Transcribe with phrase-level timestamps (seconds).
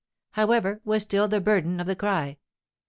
[0.31, 2.39] however, was still the burden of the cry.